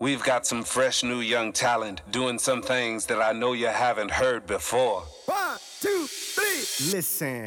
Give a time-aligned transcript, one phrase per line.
[0.00, 4.12] We've got some fresh new young talent doing some things that I know you haven't
[4.12, 5.02] heard before.
[5.26, 7.46] One, two, three, listen.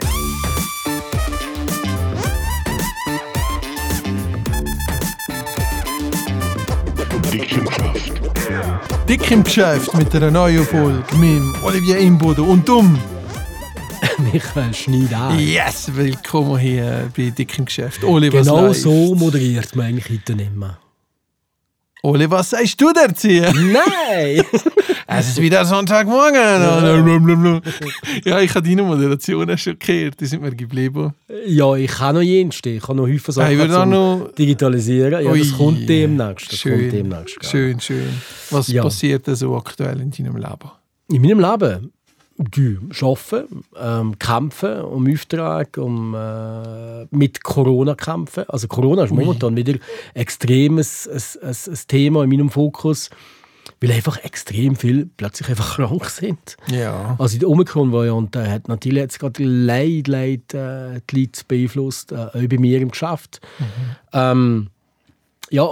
[9.07, 12.97] Dick im Geschäft mit einer neuen Folge mit Olivier Imboden und um.
[14.31, 15.33] Michael Schneider.
[15.37, 18.03] Yes, willkommen hier bei Dick im Geschäft.
[18.03, 18.81] Oli, was Genau läuft?
[18.81, 20.77] so moderiert man eigentlich heute nicht mehr.
[22.03, 23.27] Oli, was sagst du dazu?
[23.27, 24.43] Nein!
[25.13, 26.35] Es ist wieder Sonntagmorgen.
[28.23, 30.19] Ja, ich habe deine Moderation schon gehört.
[30.21, 31.13] Die sind mir geblieben.
[31.45, 32.69] ja, ich kann noch jenste.
[32.69, 35.11] Ich kann noch häufig Sachen da zum noch- digitalisieren.
[35.25, 35.57] Ja, das Ui.
[35.57, 36.51] kommt demnächst.
[36.53, 37.45] Das schön, kommt demnächst.
[37.45, 38.07] schön, schön.
[38.51, 38.83] Was Ja.
[38.83, 40.71] passiert denn so aktuell in deinem Leben?
[41.09, 41.91] In meinem Leben
[42.37, 48.45] du arbeiten, ähm, kämpfen um Auftrag, um äh, mit Corona kämpfen.
[48.47, 49.75] Also Corona ist momentan wieder
[50.13, 53.09] extremes ein, ein, ein Thema in meinem Fokus,
[53.79, 56.57] weil einfach extrem viel plötzlich einfach krank sind.
[56.71, 57.15] Ja.
[57.19, 62.47] Also die Omikron-Variante hat natürlich jetzt gerade leid, leid äh, die Leute beeinflusst, äh, auch
[62.47, 63.41] bei mir im Geschäft.
[64.13, 64.69] Ähm,
[65.49, 65.67] ja,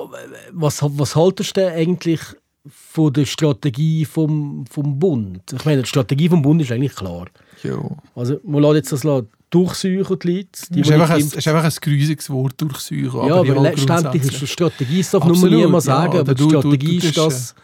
[0.52, 2.20] was, was haltest du eigentlich
[2.68, 5.42] von der Strategie vom, vom Bund?
[5.54, 7.28] Ich meine, die Strategie vom Bund ist eigentlich klar.
[7.64, 7.78] ja.
[8.16, 10.48] Also man lässt jetzt das durchsuchen, die Leute.
[10.70, 13.28] Die, Es ist, einfach ein, ist einfach ein grusiges Wort durchsuchen.
[13.28, 16.48] ja, aber letztendlich ist die Strategie, das darf nur Absolut, niemand ja, sagen, aber du-
[16.48, 17.56] die du- Strategie du- ist, das dass,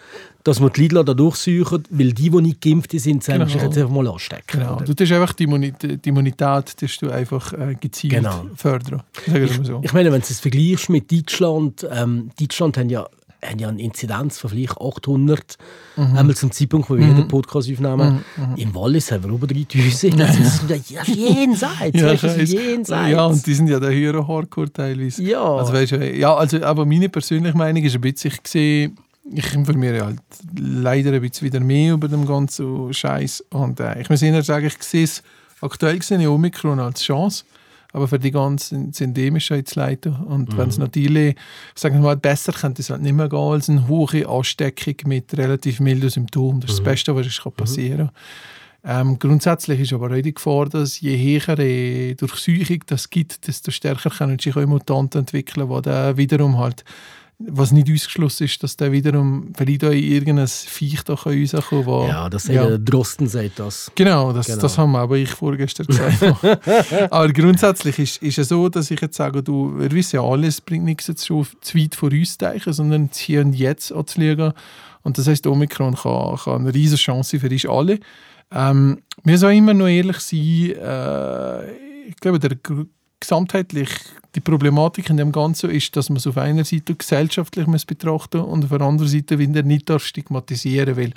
[0.44, 3.52] dass man die Leute da durchsuchen, weil die, die nicht geimpft sind, sollen Genau.
[3.52, 4.60] sich jetzt einfach mal anstecken.
[4.60, 4.76] Genau.
[4.78, 4.86] oder?
[4.86, 8.46] Du tust einfach die Immunität, die Immunität tust du einfach äh, gezielt Genau.
[8.56, 9.04] fördern.
[9.28, 9.82] Sagen mal so.
[9.84, 13.06] Ich meine, wenn du es vergleichst mit Deutschland, ähm, Deutschland haben ja,
[13.50, 15.58] haben ja eine Inzidenz von vielleicht 800,
[15.98, 16.18] Mhm.
[16.18, 18.26] einmal zum Zeitpunkt, wo wir den Podcast aufnehmen.
[18.58, 20.20] Im Wallis haben wir über 3000.
[20.20, 23.12] Das ist ja jenseits, Ja, weißt ich jenseits.
[23.12, 25.24] ja, und die sind ja der höhere Hardcore teilweise.
[25.24, 25.42] Ja.
[25.44, 28.92] Also, weißt ja, also, aber meine persönliche Meinung ist ein bisschen, ich sehe,
[29.34, 30.20] ich informiere halt
[30.60, 33.44] leider ein bisschen wieder mehr über den ganzen Scheiß.
[33.52, 35.24] Und äh, ich muss Ihnen sagen, ich sehe es
[35.62, 37.44] aktuell gesehen in Omikron als Chance.
[37.96, 40.22] Aber für die ganzen Syndemischen jetzt leider.
[40.28, 41.34] Und wenn es natürlich,
[41.76, 45.38] sagen wir mal, besser könnte es halt nicht mehr gehen als eine hohe Ansteckung mit
[45.38, 46.60] relativ milden Symptomen.
[46.60, 48.10] Das ist das Beste, was kann passieren
[48.84, 49.08] kann.
[49.08, 54.10] Ähm, grundsätzlich ist aber auch die Gefahr, dass je höhere Durchsuchung das gibt, desto stärker
[54.10, 56.84] können sich auch Mutanten entwickeln, die dann wiederum halt,
[57.38, 61.86] was nicht ausgeschlossen ist, dass der wiederum vielleicht auch in irgendein Viech da kann rauskommen
[61.86, 62.08] kann.
[62.08, 62.78] ja, das ja.
[62.78, 63.92] Drosten sagt das.
[63.96, 64.62] Genau, das, Genau.
[64.62, 66.22] das haben wir aber ich vorgestern gesagt.
[67.12, 70.56] aber grundsätzlich ist, ist es so, dass ich jetzt sage, du, wir wissen ja alles,
[70.56, 73.54] es bringt nichts jetzt schon zu weit vor uns zu denken, sondern das hier und
[73.54, 74.54] jetzt anzuschauen.
[75.04, 78.00] Und das heisst, Omikron kann, kann eine riesige Chance für uns alle.
[78.52, 81.72] Ähm, wir sollen immer noch ehrlich sein, äh,
[82.08, 82.58] ich glaube, der
[83.20, 83.90] gesamtheitlich
[84.36, 88.42] die Problematik in dem Ganzen ist, dass man es auf einer Seite gesellschaftlich muss betrachten
[88.42, 91.14] und auf der anderen Seite wieder nicht darf stigmatisieren will.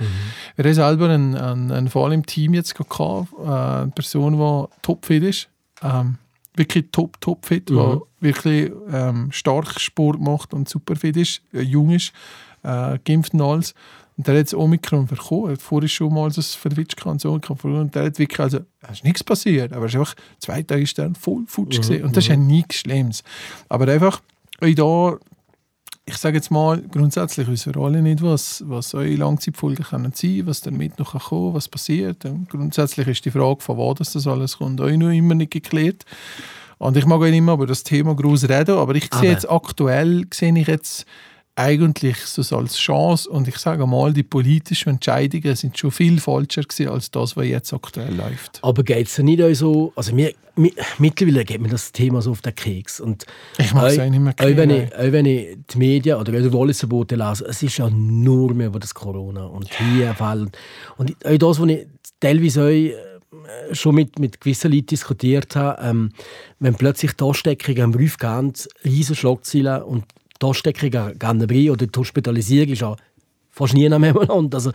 [0.56, 4.82] Wir haben selber einen, einen, einen Fall im Team jetzt gehabt, äh, eine Person, die
[4.82, 5.48] topfit ist,
[5.82, 6.19] ähm,
[6.54, 8.03] wirklich top, topfit, Mhm.
[8.20, 12.12] die wirklich ähm, stark Sport macht und super fit ist, äh, jung ist,
[12.62, 13.75] äh, geimpft und alles.
[14.19, 15.51] Und der hat jetzt Omikron bekommen.
[15.53, 17.33] Er vorher schon mal so ein Verwitsch gehabt und so.
[17.62, 20.83] Und der hat wirklich, also, es ist nichts passiert, aber er ist einfach zwei Tage
[20.83, 22.05] ist er voll futsch gesehen.
[22.05, 23.23] Und das ist ja nichts Schlimmes.
[23.69, 24.21] Aber einfach,
[24.61, 25.19] auch da,
[26.05, 30.43] ich sage jetzt mal, grundsätzlich wissen wir alle nicht, was, was eure Langzeitfolgen können sein,
[30.47, 32.25] was damit noch kommen kann, was passiert.
[32.25, 35.53] Und grundsätzlich ist die Frage, von wo das, das alles kommt, auch noch immer nicht
[35.53, 36.05] geklärt.
[36.78, 39.31] Und ich mag auch nicht mehr über das Thema groß reden, aber ich Aber- sehe
[39.31, 41.07] jetzt aktuell, sehe ich jetzt
[41.59, 46.63] eigentlich so als Chance und ich sage mal, die politischen Entscheidungen sind schon viel falscher
[46.63, 48.61] gewesen als das, was jetzt aktuell läuft.
[48.63, 52.31] Aber geht es ja nicht so, also mir, mi, mittlerweile geht mir das Thema so
[52.31, 53.01] auf den Keks.
[53.01, 53.27] Und
[53.59, 56.31] Ich mag es auch- nicht mehr auch wenn, ich, auch wenn ich die Medien oder
[56.31, 60.49] die Wallis-Verbote lese, es ist ja nur mehr über das Corona und hier Fall.
[60.97, 61.87] Und auch das, was ich
[62.21, 66.13] teilweise auch äh, schon mit, mit gewissen Leuten diskutiert habe, ähm,
[66.61, 68.53] wenn plötzlich die Ansteckungen am Brief gehen,
[68.85, 70.05] riesen Schlagzeilen und
[70.41, 72.97] die Ansteckungen gehen rein oder die Hospitalisierung ist ja
[73.50, 74.54] fast nie Land.
[74.54, 74.72] Also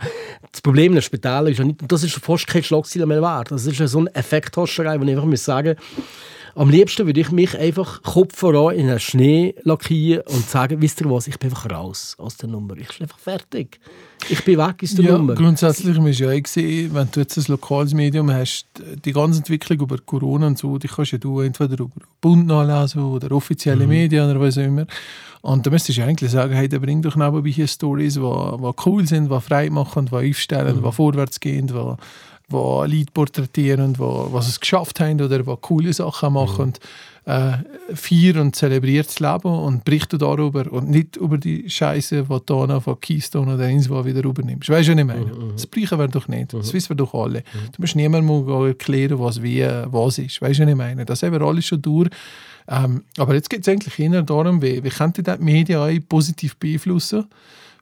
[0.52, 3.50] das Problem in den Spitälern ist ja nicht, das ist fast kein Schlagzeilen mehr wert.
[3.50, 5.76] Das ist ja so eine Effekthascherei, wo ich einfach muss sagen
[6.54, 11.00] am liebsten würde ich mich einfach Kopf voran in den Schnee lackieren und sagen, wisst
[11.00, 12.76] ihr was, ich bin einfach raus aus der Nummer.
[12.76, 13.80] Ich bin einfach fertig.
[14.28, 15.34] Ich bin weg aus der Ja, Nummer.
[15.34, 18.66] grundsätzlich du ja auch sehen, wenn du jetzt ein lokales Medium hast,
[19.04, 21.90] die ganze Entwicklung über Corona und so, die kannst ja du entweder über
[22.20, 24.86] Bund nachlesen oder offizielle Medien oder was auch immer.
[25.42, 28.20] Und da müsstest du eigentlich sagen, hey, der bringt doch nebenbei hier Stories, die,
[28.86, 31.94] cool sind, die frei machen, die aufstellen, die vorwärts gehen, die
[32.50, 36.62] die Leute porträtieren, wo, was sie geschafft haben oder die coole Sachen machen.
[36.62, 36.80] Und
[37.26, 37.56] äh,
[37.94, 42.66] feiert und zelebriert das Leben und berichtet darüber und nicht über die Scheiße, die du
[42.66, 44.68] noch von Keystone oder Inswa wieder übernimmst.
[44.68, 45.32] Weißt du, was ich meine?
[45.52, 46.52] Das brauchen wir doch nicht.
[46.52, 47.42] Das wissen wir doch alle.
[47.72, 50.42] Du musst niemandem erklären, was wie was ist.
[50.42, 51.06] Weißt du, was ich meine?
[51.06, 52.10] Das haben wir alle schon durch.
[52.68, 57.26] Ähm, aber jetzt geht es eigentlich eher darum, wie, wie könnte die Medien positiv beeinflussen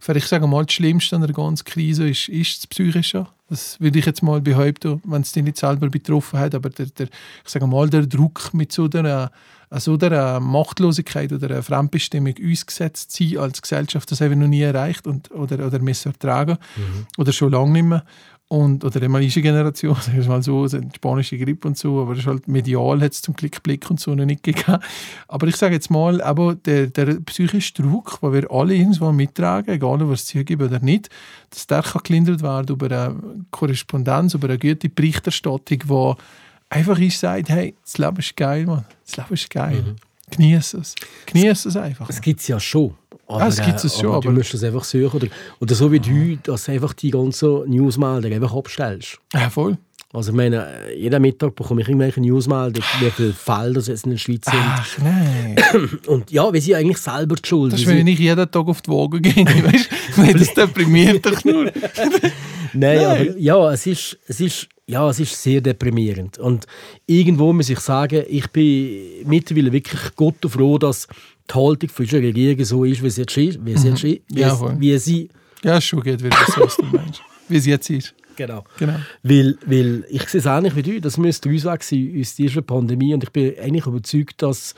[0.01, 3.29] Vielleicht sagen wir mal, das Schlimmste an der ganzen Krise ist, ist das Psychische.
[3.53, 6.55] Das würde ich jetzt mal behaupten, wenn es dich nicht selber betroffen hat.
[6.55, 7.09] Aber der, der,
[7.45, 9.31] ich sage mal, der Druck mit so einer,
[9.77, 14.37] so einer Machtlosigkeit oder einer Fremdbestimmung uns gesetzt zu sein als Gesellschaft, das haben wir
[14.37, 16.57] noch nie erreicht und, oder, oder müssen ertragen.
[16.77, 17.07] Mhm.
[17.19, 18.05] Oder schon lange nicht mehr.
[18.49, 22.11] Und, oder eine malayische Generation, sagen wir mal so, die spanische Grippe und so, aber
[22.11, 24.79] das ist halt medial hat es zum Glück Blick und so noch nicht gegeben.
[25.27, 29.75] Aber ich sage jetzt mal, aber der, der psychische Druck, den wir alle irgendwo mittragen,
[29.75, 31.09] egal ob es zugeben oder nicht,
[31.49, 33.17] dass der kann gelindert werden über eine
[33.51, 36.23] Korrespondenz, über eine gute Berichterstattung, die
[36.69, 38.85] einfach ist, sagt, hey, das Leben ist geil, Mann.
[39.07, 39.83] Das Leben ist geil.
[39.83, 39.97] Mhm.
[40.31, 40.95] Genieß es.
[41.27, 42.09] Genieß es einfach.
[42.09, 42.95] Es gibt es ja schon.
[43.33, 44.13] Aber, das gibt es schon.
[44.13, 45.17] Aber, du musst es einfach suchen.
[45.17, 45.29] Oder,
[45.61, 49.19] oder so wie du, dass du einfach die ganzen Newsmelder einfach abstellst.
[49.33, 49.77] Ja, voll.
[50.15, 54.11] Also ich meine, jeden Mittag bekomme ich irgendwelche Newsmelder, wie viele Fälle das jetzt in
[54.11, 54.61] der Schweiz sind.
[54.61, 55.57] Ach nein.
[56.07, 57.73] Und ja, wir sind eigentlich selber die Schuld.
[57.73, 59.47] Das ist, wenn ich nicht jeden Tag auf die Waage gehe.
[59.47, 59.89] weißt?
[60.17, 61.65] Nein, das deprimiert doch nur.
[61.65, 62.33] nein,
[62.75, 66.39] nein, aber ja, es ist, es ist ja, es ist sehr deprimierend.
[66.39, 66.67] Und
[67.07, 71.09] irgendwo muss ich sagen, ich bin mittlerweile wirklich Gott froh, dass
[71.51, 73.65] die Haltung von unserer Regierung so ist, wie sie jetzt ist.
[73.65, 74.77] Wie sie, jetzt ist, wie, Ja, es, voll.
[74.79, 75.29] wie sie
[75.63, 77.21] Ja, schon gut, wie du meinst.
[77.49, 78.15] Wie es jetzt ist.
[78.37, 78.65] Genau.
[78.79, 78.95] Genau.
[79.23, 82.63] Weil, weil ich sehe es ähnlich wie du, das müsste uns weg sein, aus dieser
[82.63, 83.13] Pandemie.
[83.13, 84.75] Und ich bin eigentlich überzeugt, dass,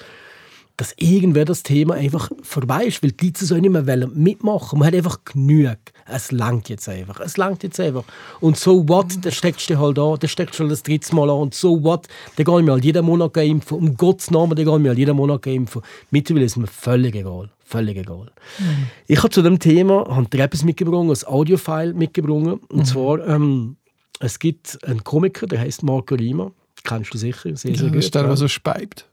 [0.76, 4.79] dass irgendwann das Thema einfach vorbei ist, weil die Leute so nicht mehr wollen mitmachen
[4.79, 5.76] Man hat einfach genug.
[6.06, 7.21] Es langt jetzt einfach.
[7.21, 8.05] Es langt jetzt einfach.
[8.41, 11.31] Und so what, dann steckst du halt an, dann steckst du halt das dritte Mal
[11.31, 11.38] an.
[11.38, 13.79] Und so what, dann gehe ich mir halt jeden Monat impfen.
[13.79, 15.82] Um Gottes Namen, dann gehe ich mir halt jeden Monat impfen.
[16.11, 17.50] Mittlerweile ist mir völlig egal.
[17.65, 18.32] Völlig egal.
[19.06, 22.61] Ich habe zu dem Thema hab etwas mitgebracht, ein Audiofile mitgebracht.
[22.69, 23.77] Und zwar, ähm,
[24.19, 26.50] es gibt einen Komiker, der heißt Marco Rima.
[26.82, 29.09] Kennst du sicher, sehr, sehr Ja, das ist der, der so speibt.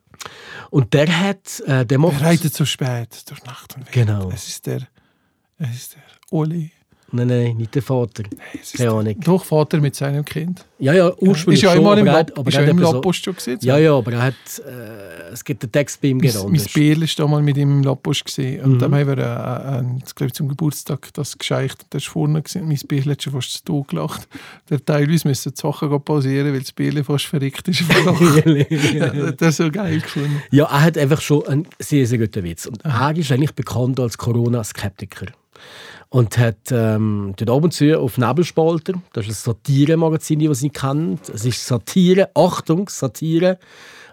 [0.69, 2.21] Und der hat, äh, der macht...
[2.21, 3.91] Er reitet so spät durch Nacht und Wind.
[3.91, 4.29] Genau.
[4.31, 4.87] Es ist der,
[5.57, 6.71] es ist der Oli.
[7.13, 8.23] Nein, nein, nicht der Vater.
[8.53, 9.15] Ist Keine Ahnung.
[9.19, 10.65] Doch, Vater mit seinem Kind.
[10.79, 13.01] Ja, ja, ursprünglich Ist ja schon, aber er hat- aber ist er hat im eben
[13.03, 13.59] so- schon gesehen.
[13.61, 14.33] Ja, ja, aber er hat,
[14.65, 16.47] äh, es gibt einen Text bei ihm genau.
[16.47, 18.79] Mein, Bärl war damals mit ihm im Labpost gesehen und Mhm.
[18.79, 19.83] dann haben wir äh, äh,
[20.15, 21.85] glaub ich, zum Geburtstag das gescheicht.
[21.93, 22.61] Der war vorne gewesen.
[22.63, 24.27] und mein Bärl hat schon fast zu gelacht.
[24.69, 27.81] Der teilweise müssen die Sachen pausieren, weil das Bärl fast verrückt ist.
[28.93, 30.41] ja, das ist so geil gefunden.
[30.51, 32.65] Ja, er hat einfach schon einen sehr, sehr guten Witz.
[32.65, 35.27] Und er ist eigentlich bekannt als Corona-Skeptiker.
[36.09, 41.29] Und hat ähm, dort und zu auf Nebelspalter, das ist ein Satire-Magazin, das ich kennt.
[41.29, 43.57] Es ist Satire, Achtung, Satire.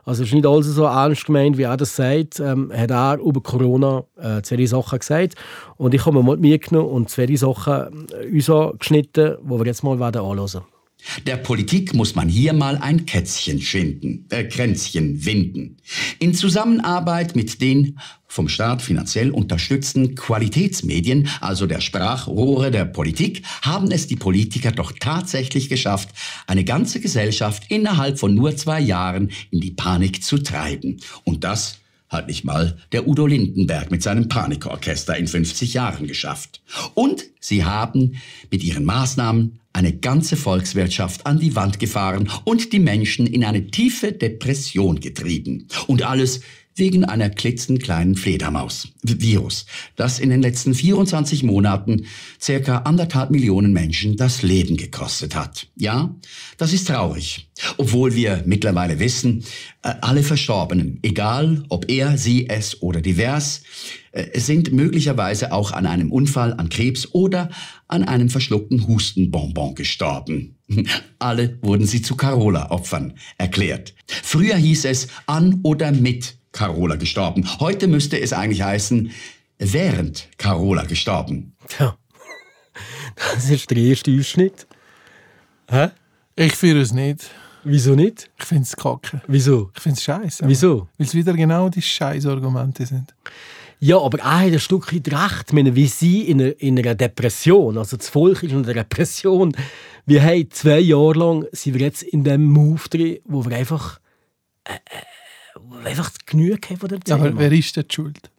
[0.04, 2.40] Also es ist nicht alles so ernst gemeint, wie er das sagt.
[2.40, 5.34] Ähm, hat er über Corona äh, zwei Sachen gesagt.
[5.76, 9.82] Und ich habe mir mal mitgenommen und zwei Sachen äh, uns angeschnitten, die wir jetzt
[9.82, 10.77] mal werden anhören.
[11.26, 15.76] Der Politik muss man hier mal ein Kätzchen schinden, äh, Kränzchen winden.
[16.18, 23.90] In Zusammenarbeit mit den vom Staat finanziell unterstützten Qualitätsmedien, also der Sprachrohre der Politik, haben
[23.90, 26.10] es die Politiker doch tatsächlich geschafft,
[26.46, 31.00] eine ganze Gesellschaft innerhalb von nur zwei Jahren in die Panik zu treiben.
[31.24, 36.62] Und das hat nicht mal der Udo Lindenberg mit seinem Panikorchester in 50 Jahren geschafft.
[36.94, 38.16] Und sie haben
[38.50, 43.70] mit ihren Maßnahmen eine ganze Volkswirtschaft an die Wand gefahren und die Menschen in eine
[43.70, 45.68] tiefe Depression getrieben.
[45.86, 46.40] Und alles
[46.78, 49.66] wegen einer klitzenkleinen Fledermaus, Virus,
[49.96, 52.06] das in den letzten 24 Monaten
[52.40, 55.68] circa anderthalb Millionen Menschen das Leben gekostet hat.
[55.76, 56.14] Ja,
[56.56, 57.48] das ist traurig.
[57.76, 59.44] Obwohl wir mittlerweile wissen,
[59.82, 63.62] äh, alle Verstorbenen, egal ob er, sie, es oder divers,
[64.12, 67.50] äh, sind möglicherweise auch an einem Unfall, an Krebs oder
[67.88, 70.56] an einem verschluckten Hustenbonbon gestorben.
[71.18, 73.94] Alle wurden sie zu Carola-Opfern erklärt.
[74.06, 77.46] Früher hieß es an oder mit Carola gestorben.
[77.60, 79.10] Heute müsste es eigentlich heißen,
[79.58, 81.54] während Carola gestorben.
[81.78, 81.96] Ja.
[83.34, 84.66] Das ist der erste Ausschnitt.
[85.68, 85.88] Hä?
[86.36, 87.30] Ich führe es nicht.
[87.64, 88.30] Wieso nicht?
[88.38, 89.20] Ich finde es kacke.
[89.26, 89.70] Wieso?
[89.74, 90.44] Ich finde es scheiße.
[90.46, 90.88] Wieso?
[90.96, 93.14] Weil es wieder genau die Scheißargumente sind.
[93.80, 95.44] Ja, aber er hat ein Stück weit recht.
[95.48, 98.74] Ich meine, wie sie in einer, in einer Depression, also das Volk ist in einer
[98.74, 99.54] Depression.
[100.06, 104.00] Wir haben zwei Jahre lang sind wir jetzt in dem Move drin, wo wir einfach,
[104.64, 107.28] äh, äh, wo wir einfach genug von dem Ja, Thema.
[107.28, 108.30] aber wer ist denn die schuld?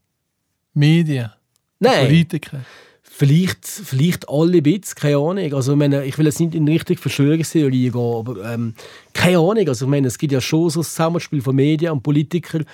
[0.74, 1.32] Medien,
[1.80, 2.62] Nein, Politiker.
[3.02, 5.54] Vielleicht, vielleicht alle ein bisschen, keine Ahnung.
[5.54, 8.74] Also, ich, meine, ich will jetzt nicht in Richtung Verschwörungstheorie gehen, aber ähm,
[9.14, 9.68] keine Ahnung.
[9.68, 12.66] Also, ich meine, es gibt ja schon so ein Zusammenspiel von Medien und Politikern.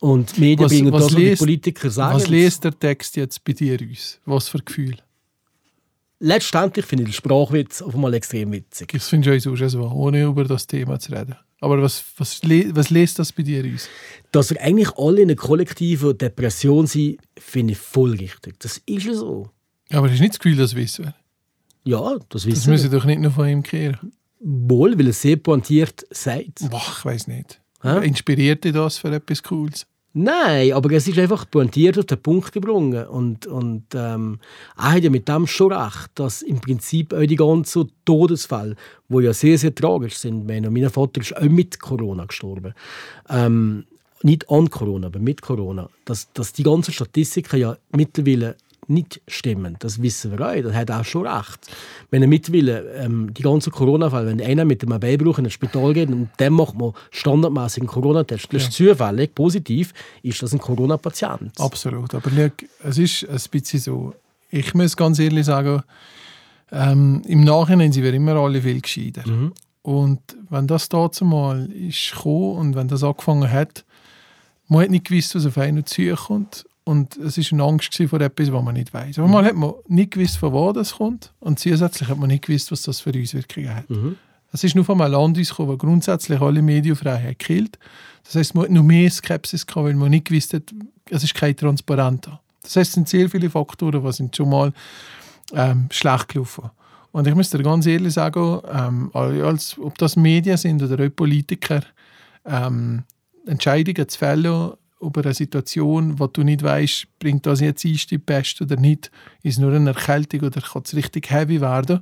[0.00, 2.14] Und die Medien Was- bringen was das, was die Politiker sagen.
[2.16, 4.20] Was liest der Text jetzt bei dir aus?
[4.24, 4.96] Was für Gefühl?
[6.20, 8.92] Letztendlich finde ich den Sprachwitz auf einmal extrem witzig.
[8.92, 11.36] Das finde ich auch so, ohne über das Thema zu reden.
[11.60, 13.88] Aber was, was, was liest das bei dir aus?
[14.32, 18.58] Dass wir eigentlich alle in einer kollektiven Depression sind, finde ich voll richtig.
[18.60, 19.48] Das ist ja so.
[19.90, 21.14] Aber hast du nicht das Gefühl, das wissen wir?
[21.84, 22.98] Ja, das Das wissen müssen wir.
[22.98, 24.12] doch nicht nur von ihm kehren.
[24.40, 26.68] Wohl, weil er sehr pointiert sagt.
[26.70, 27.60] Boah, ich weiß nicht.
[27.82, 28.06] Hä?
[28.06, 29.86] Inspiriert dich das für etwas Cooles?
[30.16, 33.04] Nein, aber es ist einfach pointiert auf den Punkt gebrungen.
[33.08, 34.38] Und, und ähm,
[34.76, 38.76] er hat ja mit dem schon recht, dass im Prinzip auch die ganzen Todesfälle,
[39.08, 42.74] die ja sehr, sehr tragisch sind, meine, mein Vater ist auch mit Corona gestorben.
[43.28, 43.86] Ähm,
[44.22, 45.90] nicht an Corona, aber mit Corona.
[46.04, 48.56] Dass, dass die ganzen Statistiken ja mittlerweile
[48.88, 49.76] nicht stimmen.
[49.78, 50.62] Das wissen wir auch.
[50.62, 51.60] Das hat auch schon recht.
[52.10, 55.92] Wenn er mittlerweile ähm, die ganzen Corona-Fälle, wenn einer mit einem Beinbruch in ein Spital
[55.92, 60.58] geht und dem macht man standardmäßig einen Corona-Test, das ist zufällig positiv, ist das ein
[60.58, 61.60] Corona-Patient.
[61.60, 62.14] Absolut.
[62.14, 62.50] Aber schau,
[62.84, 64.14] es ist ein bisschen so.
[64.50, 65.82] Ich muss ganz ehrlich sagen,
[66.70, 69.24] ähm, im Nachhinein sind wir immer alle viel gescheiter.
[69.82, 73.84] Und wenn das dazu mal ist gekommen und wenn das angefangen hat,
[74.66, 76.64] man hat nicht gewusst, was auf einen zukommt.
[76.84, 79.18] Und es war eine Angst vor etwas, was man nicht weiß.
[79.18, 81.32] Aber mal hat man nicht gewusst, von wo das kommt.
[81.40, 83.88] Und zusätzlich hat man nicht gewusst, was das für Auswirkungen hat.
[84.52, 87.78] Es ist nur von einem Land gekommen, das grundsätzlich alle Medienfreiheit killt.
[88.22, 90.62] Das heisst, man hat noch mehr Skepsis gehabt, weil man nicht gewusst hat,
[91.10, 92.40] es ist kein Transparent da.
[92.62, 94.72] Das heisst, es sind sehr viele Faktoren, die sind schon mal
[95.54, 96.70] ähm, schlecht gelaufen.
[97.12, 101.10] Und ich muss dir ganz ehrlich sagen, ähm, als, ob das Medien sind oder auch
[101.10, 101.80] Politiker,
[102.44, 103.04] ähm,
[103.46, 104.72] Entscheidungen zu fällen
[105.04, 109.10] über eine Situation, wo du nicht weißt, bringt das jetzt ein die Pest oder nicht,
[109.42, 112.00] ist nur eine Erkältung oder kann es richtig heavy werden,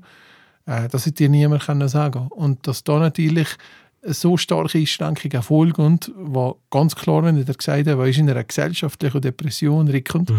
[0.66, 2.28] äh, das hat dir niemand können sagen.
[2.28, 3.49] Und dass da natürlich
[4.02, 9.21] so starke Einschränkungen erfolgen, wo ganz klar, wenn er gesagt hat, ist in einer gesellschaftlichen
[9.21, 10.30] Depression rückend,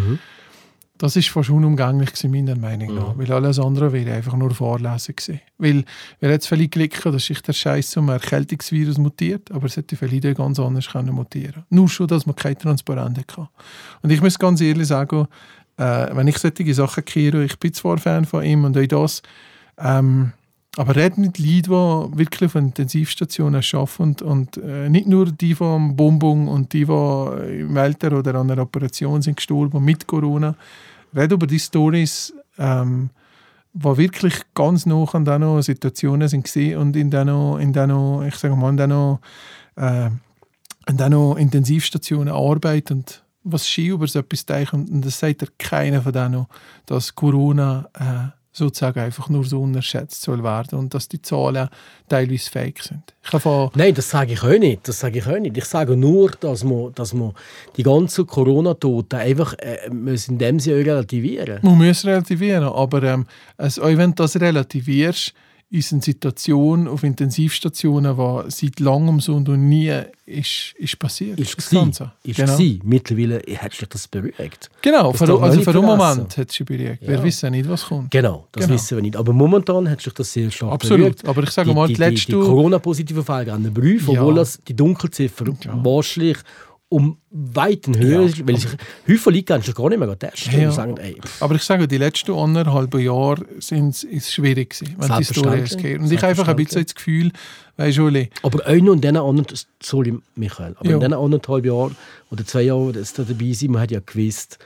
[1.03, 3.17] das ist fast unumgänglich gewesen, meiner Meinung nach.
[3.17, 5.41] Weil alles andere wäre einfach nur Vorlesen gewesen.
[5.57, 5.83] Weil
[6.22, 9.98] wir jetzt vielleicht Glück gehabt, dass sich der Scheiß zum Erkältungsvirus mutiert, aber es hätte
[9.98, 13.50] vielleicht ganz anders können mutieren Nur schon, dass man keine Transparenz hatte.
[14.01, 15.27] Und ich muss ganz ehrlich sagen,
[15.75, 19.24] äh, wenn ich solche Sachen kehre, ich bin zwar Fan von ihm und auch das,
[19.79, 20.31] ähm,
[20.77, 25.53] aber red mit Leuten, die wirklich auf Intensivstationen arbeiten und, und äh, nicht nur die
[25.53, 30.55] vom Bonbon und die, die im Alter oder an einer Operation sind gestorben mit Corona.
[31.15, 33.10] Red über die Stories, ähm,
[33.74, 38.55] die wirklich ganz nah an diesen Situationen gesehen und in diesen, in diesen, ich sage
[38.55, 39.17] mal, in diesen,
[39.75, 40.10] äh,
[40.88, 44.88] in diesen Intensivstationen arbeiten und was Ski über so etwas denken.
[44.89, 46.46] Und das sagt ja keiner von denen,
[46.86, 51.67] dass Corona äh, sozusagen einfach nur so unterschätzt soll werden und dass die Zahlen
[52.07, 53.01] teilweise fake sind.
[53.24, 54.88] Ich von Nein, das sage ich auch nicht.
[54.88, 55.57] Das sage ich auch nicht.
[55.57, 57.33] Ich sage nur, dass man, dass man
[57.75, 61.60] die ganzen Corona-Toten einfach äh, in dem Sinne relativieren.
[61.63, 63.25] Man muss relativieren, aber ähm,
[63.57, 65.33] also, auch wenn du das relativierst,
[65.74, 69.92] ist eine Situation auf Intensivstationen, die seit langem so und nie
[70.27, 71.39] ist, ist passiert.
[71.39, 71.70] Ist Das.
[71.72, 72.12] Ganze.
[72.24, 72.56] Ist genau.
[72.56, 72.80] gsi.
[72.84, 74.70] Mittlerweile hat sich das beruhigt.
[74.84, 75.86] Genau, Das für, also für vergessen.
[75.86, 77.01] Moment hat es sich beruhigt.
[77.01, 77.24] Wir Ja.
[77.24, 78.12] wissen nicht, was kommt.
[78.12, 78.75] Genau, das Genau.
[78.75, 79.15] wissen wir nicht.
[79.15, 81.00] Aber momentan hat sich das sehr stark Absolut.
[81.00, 81.25] beruhigt.
[81.27, 84.08] Aber ich sage die, mal, die, die die, letzte- die Corona-positiven Fälle in den Brief,
[84.08, 84.20] Ja.
[84.22, 85.46] obwohl das die Dunkelziffer
[85.84, 86.38] wahrscheinlich
[86.93, 88.25] um weiten höher Ja.
[88.27, 88.69] ist, weil sich
[89.07, 90.71] Häufig Leute gehen sich gar nicht mehr testen Ja.
[90.71, 95.23] sagen, ey, Aber ich sage, die letzten anderthalb Jahre sind es schwierig gewesen, wenn die
[95.23, 95.50] Story.
[95.57, 96.00] Selbstverständlich.
[96.00, 97.31] Und ich habe einfach ein bisschen das Gefühl,
[97.77, 99.47] weißt du, Oli, Aber auch noch in diesen anderen,
[99.81, 100.95] sorry Michael, aber Ja.
[100.95, 101.95] in diesen anderthalb Jahren
[102.29, 104.59] oder zwei Jahren, dass da dabei sind, man hat ja gewusst,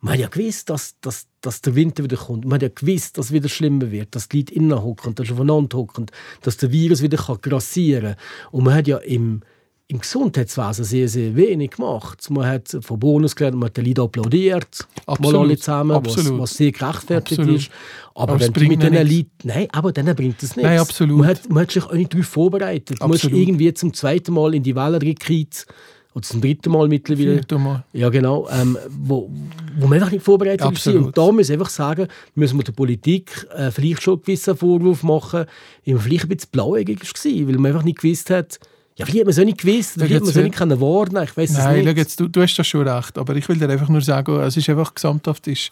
[0.00, 2.44] man hat ja gewusst, dass, dass, dass der Winter wieder kommt.
[2.44, 5.26] Man hat ja gewusst, dass es wieder schlimmer wird, dass die Leute innen hocken, dass
[5.26, 6.06] sie aufeinander hocken,
[6.42, 8.50] dass der Virus wieder kann grassieren kann.
[8.52, 9.42] Und man hat ja im,
[9.88, 12.28] im Gesundheitswesen sehr, sehr wenig gemacht.
[12.30, 15.40] Man hat von Bonus gelernt, man hat den Leuten applaudiert, mal Absolut.
[15.40, 16.40] alle zusammen, was, Absolut.
[16.40, 17.60] was sehr gerechtfertigt Absolut.
[17.60, 17.70] ist.
[18.14, 18.94] Aber, Aber wenn du mit diesen.
[18.94, 19.30] Leuten...
[19.44, 20.68] Nein, aber denen bringt es nichts.
[20.68, 21.18] Nein, absolut.
[21.18, 22.98] Man hat, man hat sich auch nicht darauf vorbereitet.
[22.98, 23.38] Man ist Absolut.
[23.38, 25.66] irgendwie zum zweiten Mal in die Welle gekriegt.
[26.14, 27.34] Oder zum dritten Mal mittlerweile.
[27.34, 27.84] vierte Mal.
[27.92, 28.48] Ja, genau.
[28.50, 29.30] Ähm, wo,
[29.78, 30.68] wo man einfach nicht vorbereitet war.
[30.68, 31.04] Absolut.
[31.04, 34.56] Und da muss ich einfach sagen, müssen wir der Politik äh, vielleicht schon einen gewissen
[34.56, 35.44] Vorwurf machen,
[35.84, 38.58] weil man vielleicht ein bisschen blauäugig war, weil man einfach nicht gewusst hat,
[38.96, 41.36] ja, vielleicht hat man es nicht gewusst, vielleicht hat man es nicht können warnen, ich
[41.36, 41.96] weiß es Nein, nicht.
[41.96, 44.56] jetzt, du, du hast das schon recht, aber ich will dir einfach nur sagen, es
[44.56, 45.70] ist einfach gesamthaft, ist,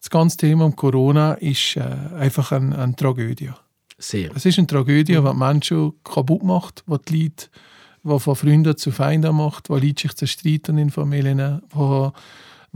[0.00, 1.82] das ganze Thema um Corona ist äh,
[2.18, 3.50] einfach eine, eine Tragödie.
[3.98, 4.30] Sehr.
[4.34, 7.46] Es ist eine Tragödie, die die Menschen kaputt macht, die die Leute
[8.04, 12.12] die von Freunden zu Feinden macht, die Leute sich zerstreiten in Familien, wo,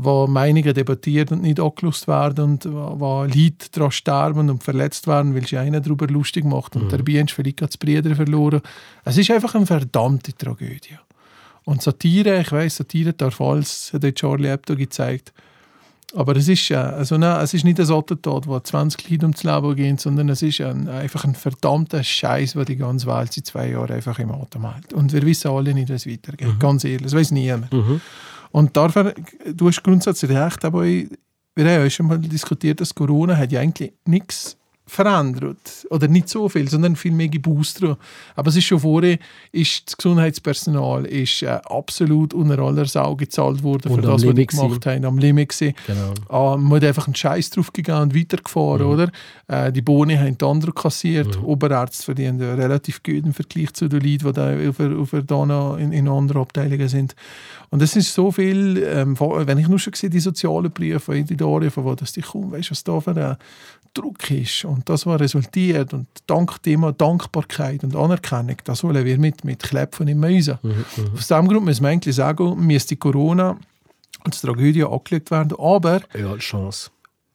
[0.01, 5.09] wo Meinungen debattiert und nicht angelost werden und wo, wo Leute daran sterben und verletzt
[5.09, 8.61] werden, weil sich einer darüber lustig macht und dabei hast du vielleicht die Brüder verloren.
[9.05, 10.97] Es ist einfach eine verdammte Tragödie.
[11.65, 15.33] Und Satire, ich weiß, Satire darf alles, hat Charlie Hebdo gezeigt.
[16.15, 19.43] Aber es ist, äh, also nein, es ist nicht ein Attentat, wo 20 Leute ums
[19.43, 23.47] Leben gehen, sondern es ist ein, einfach ein verdammter Scheiß, der die ganze Welt seit
[23.47, 24.93] zwei Jahren einfach im Atem hält.
[24.95, 26.49] Und wir wissen alle nicht, wie es weitergeht.
[26.61, 27.71] Ganz ehrlich, das weiß niemand.
[28.51, 29.15] Und dafür,
[29.47, 31.09] du hast grundsätzlich recht, aber ich,
[31.55, 34.58] wir haben ja schon mal diskutiert, dass Corona hat ja eigentlich nichts
[34.89, 35.87] verändert.
[35.91, 37.99] Oder nicht so viel, sondern viel mehr geboostert.
[38.35, 39.19] Aber es ist schon vorher,
[39.53, 44.23] ist das Gesundheitspersonal ist, äh, absolut unter aller Sau gezahlt worden Und für das, was
[44.25, 45.05] Limit gemacht haben.
[45.05, 45.75] Am Limit gewesen.
[45.87, 46.15] Genau.
[46.29, 48.93] Ah, man hat einfach einen Scheiß drauf gegangen und weitergefahren, Mhm.
[48.93, 49.11] oder?
[49.47, 51.39] Äh, die Boni haben die anderen kassiert.
[51.43, 55.77] Oberärzte verdienen relativ gut im Vergleich zu den Leuten, die da auf, auf, da noch
[55.77, 57.15] in, in anderen Abteilungen sind.
[57.71, 61.27] Und es ist so viel, ähm, wenn ich nur schon sehe, die sozialen Briefe in
[61.27, 63.37] die Darien, von wo das die kommen, weißt du, was da für ein
[63.95, 69.19] Druck ist und das, was resultiert und Dank Thema Dankbarkeit und Anerkennung, das wollen wir
[69.19, 70.59] mit, mit Klepfen im Mäusen.
[71.15, 73.57] Aus diesem Grund müssen wir eigentlich sagen, müsste Corona
[74.25, 76.91] als Tragödie angelegt werden, aber Ja, Chance.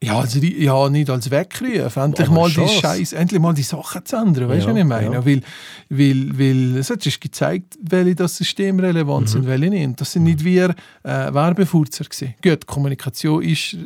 [0.06, 1.96] Ja, also die, ja, nicht als Weckruf.
[1.96, 2.68] Endlich Aber mal die.
[2.68, 4.50] Scheiß, endlich mal die Sachen zu ändern.
[4.50, 5.14] Weißt du, Ja, was ich meine?
[5.16, 5.26] ja.
[5.26, 5.42] Weil,
[5.90, 9.32] weil, weil es hat sich gezeigt, welche das System relevant Mhm.
[9.32, 10.02] sind, welche nicht.
[10.02, 12.34] Das sind nicht wir äh, Werbefurzer gewesen.
[12.44, 13.78] Gut, Kommunikation ist,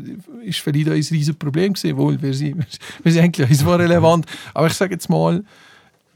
[0.43, 2.65] ist für die ein riesiges Problem gewesen, wohl, wir sind,
[3.03, 4.25] wir sind eigentlich uns war relevant.
[4.53, 5.43] Aber ich sage jetzt mal,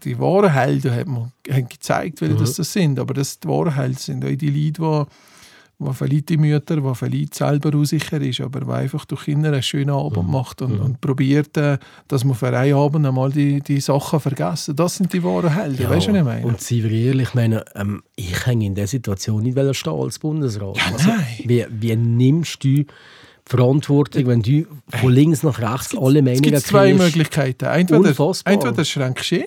[0.04, 2.40] die wahren Helden haben, wir- haben gezeigt, welche Mhm.
[2.40, 3.00] das, das sind.
[3.00, 5.16] Aber das, die wahren Helden sind auch die Leute, die
[5.84, 9.64] wo vielleicht die Mütter, wo vielleicht selber unsicher ist, aber wo einfach durch Kinder einen
[9.64, 10.32] schönen Abend Mhm.
[10.32, 14.76] macht und, und probiert, äh, dass man für einen Abend einmal die, die Sachen vergessen.
[14.76, 16.46] Das sind die wahren Helden, weißt du, was ich meine?
[16.46, 20.20] Und seien wir ehrlich, ich meine, ähm, ich hänge in dieser Situation nicht stehen als
[20.20, 20.78] Bundesrat.
[20.94, 21.26] Also, nein.
[21.46, 22.88] wie, wie nimmst du die
[23.46, 27.04] Verantwortung, wenn du von links nach rechts alle es Meinungen gibt zwei kriegst?
[27.04, 27.66] Möglichkeiten.
[27.66, 28.54] Entweder, Unfassbar.
[28.54, 29.44] entweder schränkst du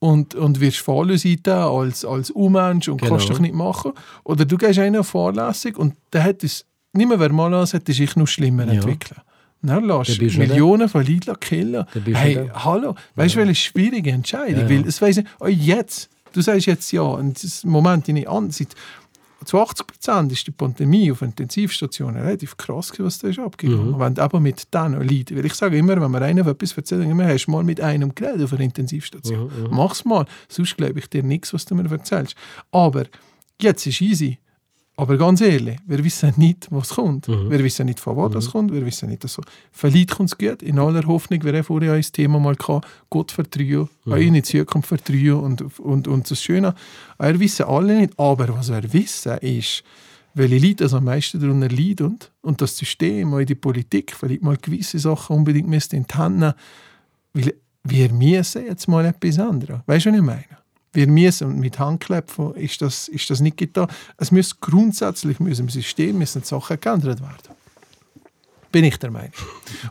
[0.00, 3.12] und, und wirst fahrlässig als, als Unmensch und Genau.
[3.16, 3.92] kannst dich nicht machen.
[4.24, 7.66] Oder du gehst einen auf Fahrlässig und der hat es, nicht mehr wer mal an,
[7.66, 8.72] hat sich noch schlimmer Ja.
[8.74, 9.20] entwickeln.
[9.60, 11.84] Dann lässt Dann Millionen von Leuten killen.
[11.92, 12.64] Dann Hey, der.
[12.64, 14.54] hallo, weißt du, welche schwierige Entscheidung?
[14.54, 14.70] Ja, ja.
[14.70, 18.50] Weil es weiss nicht, oh, jetzt, du sagst jetzt ja, und das Moment nicht an,
[18.52, 18.68] seit
[19.48, 23.92] zu 80 Prozent ist die Pandemie auf Intensivstationen relativ krass, gewesen, was da ist abgegangen.
[23.92, 23.98] Mhm.
[23.98, 27.04] Wenn du aber mit denen Leuten, weil ich sage immer, wenn man einem etwas erzählt,
[27.04, 29.46] immer hast du mal mit einem geredet auf einer Intensivstation.
[29.46, 32.36] Mhm, Mach's mal, sonst glaube ich dir nichts, was du mir erzählst.
[32.72, 33.04] Aber
[33.58, 34.38] jetzt ist easy.
[34.98, 37.28] Aber ganz ehrlich, wir wissen nicht, was kommt.
[37.28, 37.50] Mhm.
[37.50, 38.72] Wir wissen nicht, von wo das kommt.
[38.72, 39.42] Wir wissen nicht, dass so.
[39.70, 40.60] Vielleicht kommt es gut.
[40.60, 44.32] In aller Hoffnung, wir haben vorher ein Thema mal gehabt, Gott vertrauen, Mhm.
[44.34, 46.74] die Zukunft vertrauen und, und, und das Schöne.
[47.20, 49.84] Wir wissen alle nicht, aber was wir wissen ist,
[50.34, 54.56] welche Leute das am meisten darunter leiden und das System, auch die Politik, vielleicht mal
[54.56, 56.54] gewisse Sachen unbedingt müsste in die Hand nehmen,
[57.34, 59.82] weil wir müssen jetzt mal etwas ändern.
[59.86, 60.57] Weißt du, was ich meine?
[60.92, 63.88] Wir müssen, und mit Handklepfen ist das, ist das nicht getan.
[64.16, 67.57] Es muss grundsätzlich müssen im System müssen Sachen geändert werden.
[68.70, 69.30] Bin ich der Meinung.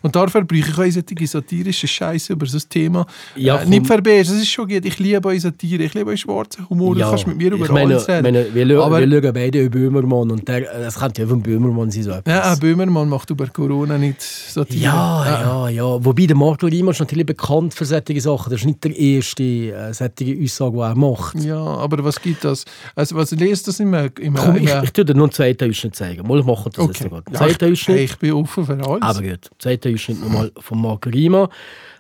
[0.04, 3.08] Und dafür brauche ich auch solche satirische Scheiße über so ein Thema.
[3.36, 4.86] Ja, äh, nicht verbessern, das ist schon gut.
[4.86, 6.94] Ich liebe eure Satire, ich liebe euren schwarzen Humor.
[6.94, 8.24] Du kannst mit mir über ich meine, alles reden.
[8.24, 11.90] meine, wir, Aber- wir schauen beide über Böhmermann und der, das könnte ja von Böhmermann
[11.90, 12.04] sein.
[12.04, 12.32] So etwas.
[12.34, 14.84] ja, Böhmermann macht über Corona nicht Satire.
[14.84, 16.06] Ja, Äh, ja, ja.
[16.06, 18.52] Wobei der Marco Riemann ist natürlich bekannt für solche Sachen.
[18.52, 21.40] Das ist nicht der erste äh, solche Aussage, die er macht.
[21.44, 22.64] Ja, aber was gibt das?
[22.96, 24.08] Also, was lest das immer?
[24.20, 26.28] immer, Komm, ich, immer ich tue dir nur einen zweiten Ausschnitt zeigen.
[26.28, 27.04] Mal machen das jetzt okay.
[27.04, 27.24] sogar.
[27.50, 29.02] Ja, ich, hey, ich bin offen für alles.
[29.02, 31.50] Aber gut, zweiter Ausschnitt nochmal von Marco Riemann.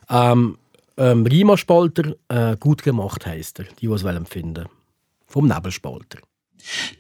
[0.10, 0.58] Ähm,
[0.98, 4.66] ähm, Riemann-Spalter, äh, gut gemacht heisst er, die, die es finden.
[5.28, 6.20] Vom Nebelspalter.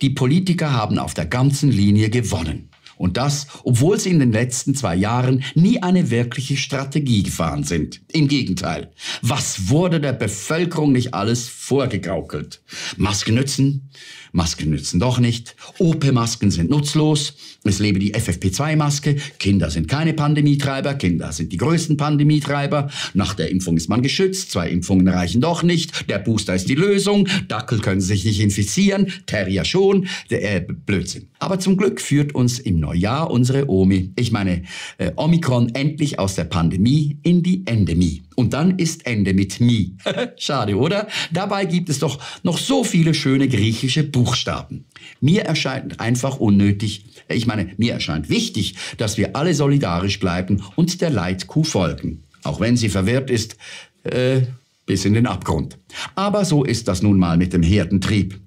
[0.01, 2.69] Die Politiker haben auf der ganzen Linie gewonnen.
[2.97, 8.01] Und das, obwohl sie in den letzten zwei Jahren nie eine wirkliche Strategie gefahren sind.
[8.11, 8.91] Im Gegenteil.
[9.21, 12.63] Was wurde der Bevölkerung nicht alles vorgegaukelt?
[12.97, 13.89] Masken nützen,
[14.31, 20.95] Masken nützen doch nicht, OP-Masken sind nutzlos, es lebe die FFP2-Maske, Kinder sind keine Pandemietreiber,
[20.95, 25.63] Kinder sind die größten Pandemietreiber, nach der Impfung ist man geschützt, zwei Impfungen reichen doch
[25.63, 30.65] nicht, der Booster ist die Lösung, Dackel können sich nicht infizieren, Terrier schon, der, äh,
[30.67, 31.27] Blödsinn.
[31.39, 34.63] Aber zum Glück führt uns im Neujahr unsere Omi, ich meine
[34.97, 38.26] äh, Omikron, endlich aus der Pandemie in die Endemie.
[38.39, 39.95] Und dann ist Ende mit Mi.
[40.37, 41.07] Schade, oder?
[41.31, 44.85] Dabei gibt es doch noch so viele schöne griechische Buchstaben.
[45.19, 51.01] Mir erscheint einfach unnötig, ich meine, mir erscheint wichtig, dass wir alle solidarisch bleiben und
[51.01, 52.25] der Leitkuh folgen.
[52.43, 53.57] Auch wenn sie verwirrt ist,
[54.03, 54.41] äh,
[54.85, 55.79] bis in den Abgrund.
[56.13, 58.39] Aber so ist das nun mal mit dem Herdentrieb.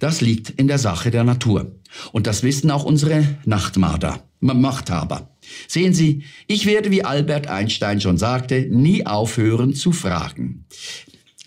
[0.00, 1.70] Das liegt in der Sache der Natur.
[2.10, 5.35] Und das wissen auch unsere Nachtmarder, Machthaber.
[5.68, 10.64] Sehen Sie, ich werde, wie Albert Einstein schon sagte, nie aufhören zu fragen.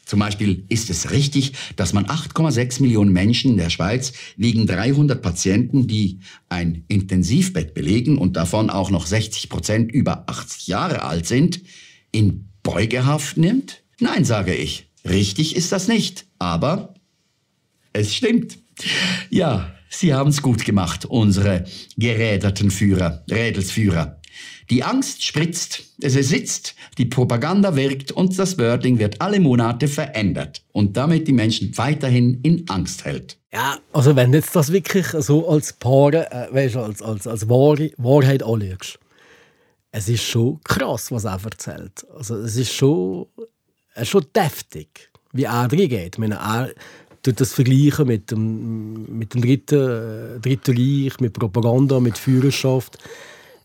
[0.10, 5.22] Zum Beispiel ist es richtig, dass man 8,6 Millionen Menschen in der Schweiz wegen 300
[5.22, 11.28] Patienten, die ein Intensivbett belegen und davon auch noch 60 Prozent über 80 Jahre alt
[11.28, 11.62] sind,
[12.12, 13.84] in Beugehaft nimmt?
[14.00, 14.88] Nein, sage ich.
[15.08, 16.26] Richtig ist das nicht.
[16.40, 16.96] Aber
[17.94, 18.58] es stimmt.
[19.30, 21.66] Ja, Sie haben es gut gemacht, unsere
[21.98, 24.20] geräderten Führer, Rädelsführer.
[24.70, 30.64] Die Angst spritzt, es sitzt, die Propaganda wirkt und das Wording wird alle Monate verändert
[30.72, 33.38] und damit die Menschen weiterhin in Angst hält.
[33.52, 37.50] Ja, also wenn jetzt das wirklich so als Paar, äh, weißt, du, als, als, als
[37.50, 39.00] Wahr Wahrheit anschaust,
[39.92, 42.06] es ist schon krass, was er erzählt.
[42.16, 43.26] Also es ist schon,
[43.96, 46.16] ist schon deftig, wie er reingeht.
[46.16, 46.70] Ich meine, er
[47.24, 49.76] tut das vergleichen mit dem, mit dem dritten,
[50.38, 52.98] äh, dritten Reich, mit Propaganda, mit Führerschaft.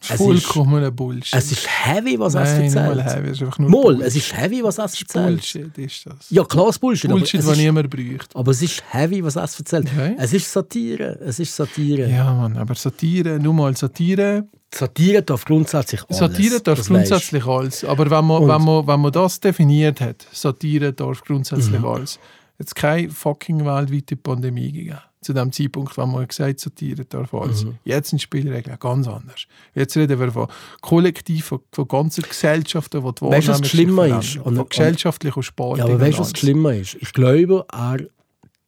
[0.06, 1.32] Es ist, Vollkommener Bullshit.
[1.34, 2.74] es ist heavy, was Nein, erzählt.
[2.74, 5.26] mal heavy, es ist einfach nur Mal, es ist heavy, was ist erzählt.
[5.28, 6.16] Bullshit ist das.
[6.28, 7.10] Ja, klar, es Bullshit.
[7.10, 8.36] Bullshit, aber was es niemand bräuchte.
[8.38, 9.86] aber es ist heavy, was er erzählt.
[9.90, 10.14] Okay.
[10.18, 11.18] Es ist Satire.
[11.24, 12.06] Es ist Satire.
[12.10, 14.46] Ja, Mann, aber Satire, nur mal Satire.
[14.74, 16.18] Satire darf grundsätzlich alles.
[16.18, 17.82] Satire darf das grundsätzlich alles.
[17.84, 21.86] Aber wenn man, Und- wenn, man, wenn man das definiert hat, Satire darf grundsätzlich Mhm.
[21.86, 22.18] alles.
[22.58, 24.98] Jetzt keine fucking weltweite Pandemie gegeben.
[25.20, 27.64] Zu dem Zeitpunkt, wenn man gesagt hat, Satire darf alles.
[27.64, 27.78] Mhm.
[27.84, 29.46] Jetzt sind die Spielregeln ganz anders.
[29.74, 30.48] Jetzt reden wir von
[30.82, 33.58] Kollektiv, von, von ganzen Gesellschaften, die die Weißt du, was
[34.06, 34.20] verändern.
[34.20, 34.36] ist?
[34.36, 35.42] Und- Von weißt.
[35.42, 35.78] Spaltung.
[35.78, 36.94] Ja, aber weißt du, was schlimmer ist?
[37.00, 37.96] Ich glaube, er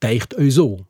[0.02, 0.86] denkt euch so.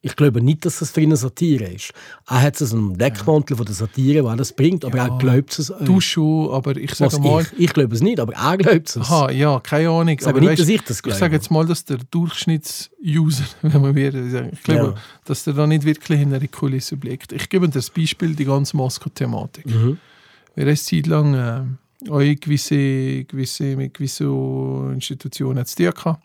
[0.00, 1.92] Ich glaube nicht, dass das für ihn eine Satire ist.
[2.28, 5.72] Er hat es einen Deckmantel von der Satire, der das bringt, aber er glaubt es
[5.72, 5.84] euch.
[5.84, 8.96] Du schon, aber ich sage mal, ich, ich glaube es nicht, aber er glaubt es.
[8.96, 10.16] Aha, ja, keine Ahnung.
[10.20, 11.18] sage aber nicht, weißt, dass ich das Ich glaube.
[11.18, 15.02] sage jetzt mal, dass der Durchschnittsuser, wenn man sagen, ich glaube, Ja.
[15.24, 17.32] dass der da nicht wirklich in eine Kulisse blickt.
[17.32, 19.66] Ich gebe dir das Beispiel, die ganze Moskau-Thematik.
[19.66, 19.98] Mhm.
[20.54, 26.22] Wir haben eine Zeit lang äh, auch gewisse, gewisse, mit gewissen Institutionen zu tun gehabt.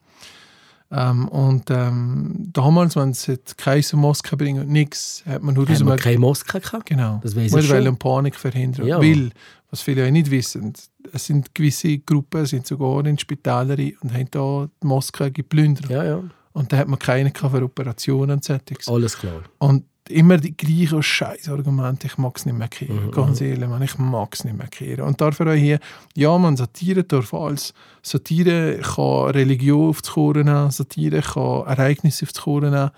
[0.96, 5.68] Ähm, und ähm, damals, wenn es hat Kaiser Moskau bringen und nichts, hat man nur
[5.68, 6.86] wir einem keine Moskau gehabt?
[6.86, 7.20] Genau.
[7.24, 7.98] Das wir ich schon.
[7.98, 8.86] Panik verhindern.
[8.86, 9.02] Ja.
[9.02, 9.32] Weil,
[9.72, 10.74] was viele ja nicht wissen,
[11.12, 15.90] es sind gewisse Gruppen, sind sogar in Spitälern und haben da die Moskau geplündert.
[15.90, 16.24] Ja, ja.
[16.52, 18.88] Und da hat man keine für Operationen und.
[18.88, 19.42] Alles klar.
[19.58, 23.12] Und immer die gleichen scheiß Argumente, ich mag es nicht mehr Mhm, kehren.
[23.12, 25.06] Ganz ehrlich, man, ich mag es nicht mehr kehren.
[25.06, 25.80] Und dafür auch hier,
[26.16, 27.74] ja, man, Satire darf alles.
[28.02, 32.92] Satire kann Religion Korn nehmen, Satire kann Ereignisse Korn nehmen.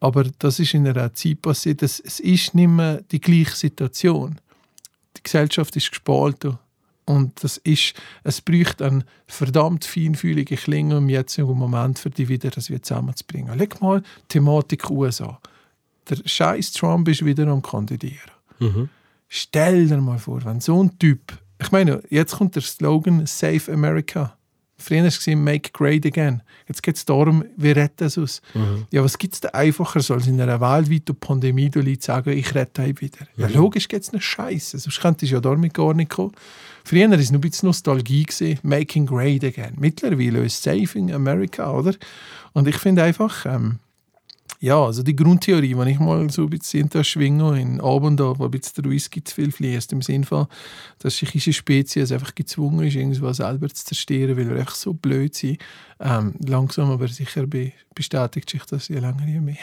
[0.00, 4.40] Aber das ist in einer Zeit passiert, dass es ist nicht mehr die gleiche Situation.
[5.16, 6.58] Die Gesellschaft ist gespalten.
[7.04, 12.50] Und das ist, es bräuchte eine verdammt feinfühlige Klinge im jetzigen Moment, für die wieder
[12.50, 13.56] das wieder zusammenzubringen.
[13.58, 15.40] Leg mal Thematik USA.
[16.08, 18.18] Der scheiß Trump ist wieder am Kandidieren.
[19.28, 23.72] Stell dir mal vor, wenn so ein Typ, ich meine, jetzt kommt der Slogan Save
[23.72, 24.36] America.
[24.76, 26.42] Früher war es Make Great Again.
[26.66, 28.42] Jetzt geht es darum, wie retten das aus.
[28.90, 32.52] Ja, was gibt es denn einfacher, als in einer weltweiten Pandemie die Leute sagen, ich
[32.54, 33.26] rette euch wieder?
[33.36, 36.32] Ja, logisch geht es nicht scheiße, sonst könntest du ja damit gar nicht kommen.
[36.84, 39.74] Früher war es noch ein bisschen Nostalgie, gewesen, Making Great Again.
[39.78, 41.94] Mittlerweile ist Saving America, oder?
[42.52, 43.78] Und ich finde einfach, ähm,
[44.62, 48.38] ja, also die Grundtheorie, wenn ich mal so ein bisschen hinter schwinge, in Abend, da,
[48.38, 50.46] wo ein bisschen der Whisky zu viel fließt, im Sinne von,
[51.00, 54.94] dass sich diese Spezies einfach gezwungen ist, irgendwas selber zu zerstören, weil wir einfach so
[54.94, 55.58] blöd sind.
[55.98, 59.56] Ähm, langsam aber sicher be bestätigt sich das je länger, je mehr.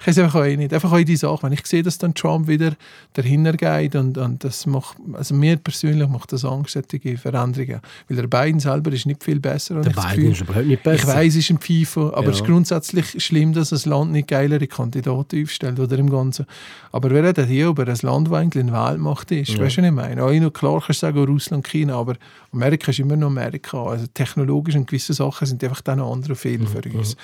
[0.00, 0.72] Ich weiß einfach auch nicht.
[0.72, 2.72] Einfach auch die Sache, wenn ich sehe, dass dann Trump wieder
[3.14, 7.80] dahinter geht und, und das macht, also mir persönlich macht das Angst, solche Veränderungen.
[8.08, 9.80] Weil der Biden selber ist nicht viel besser.
[9.80, 11.02] Der ich das Biden ist überhaupt nicht besser.
[11.02, 12.30] Ich weiß, es ist ein FIFA, aber Ja.
[12.30, 16.46] es ist grundsätzlich schlimm, dass ein Land nicht geilere Kandidaten aufstellt oder im Ganzen.
[16.92, 19.58] Aber wir reden hier über ein Land, das eigentlich eine Weltmacht ist.
[19.58, 20.22] Weißt du, was ich meine?
[20.24, 22.16] Auch noch klar kannst du sagen, Russland, China, aber
[22.52, 23.82] Amerika ist immer noch Amerika.
[23.84, 27.16] Also technologisch und gewisse Sachen sind einfach dann andere Fehler für uns.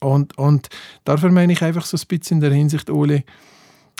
[0.00, 0.68] Und, und
[1.04, 3.24] dafür meine ich einfach so ein bisschen in der Hinsicht, Ole,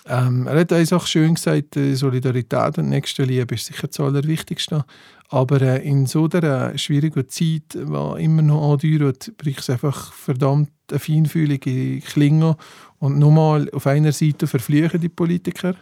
[0.06, 4.84] ähm, er hat uns auch schön gesagt, äh, Solidarität und Nächstenliebe ist sicher das Allerwichtigste.
[5.28, 10.70] Aber äh, in so einer schwierigen Zeit, die immer noch andauert, braucht es einfach verdammt
[10.90, 12.56] eine feinfühlige Klinge.
[12.98, 15.74] Und nochmal, auf einer Seite verfluchen die Politiker,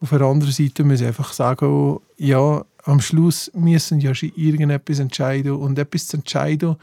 [0.00, 4.98] auf der anderen Seite müssen sie einfach sagen, ja, am Schluss müssen ja schon irgendetwas
[4.98, 6.76] entscheiden und etwas zu entscheiden,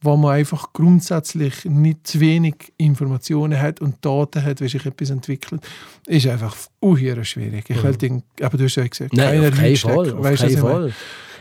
[0.00, 5.10] wo man einfach grundsätzlich nicht zu wenig Informationen hat und Daten hat, wie sich etwas
[5.10, 5.60] entwickelt,
[6.06, 7.64] ist einfach uhyre schwierig.
[7.68, 9.76] Ich will den, aber du hast ja gesagt, Nein, auf keinen.
[9.76, 10.12] Fall.
[10.14, 10.74] Auf Weißt keinen ich meine?
[10.74, 10.92] Fall.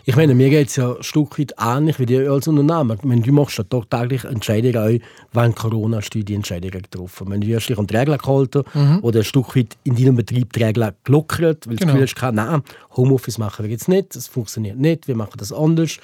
[0.09, 2.95] Ich meine, mir geht es ja ein Stück weit ähnlich wie dir als Unternehmer.
[3.03, 5.01] Meine, du machst ja tagtäglich Entscheidungen
[5.33, 7.29] wenn Corona die Entscheidungen getroffen.
[7.29, 8.99] Wenn du hast dich an die Regeln gehalten Mhm.
[9.01, 11.93] oder ein Stück weit in deinem Betrieb die Regeln gelockert, weil Genau.
[11.95, 12.61] du hast, nein,
[12.95, 15.99] Homeoffice machen wir jetzt nicht, das funktioniert nicht, wir machen das anders.